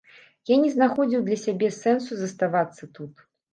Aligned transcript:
Я 0.51 0.55
не 0.63 0.71
знаходзіў 0.75 1.21
для 1.27 1.37
сябе 1.43 1.71
сэнсу 1.83 2.11
заставацца 2.25 2.93
тут. 2.99 3.25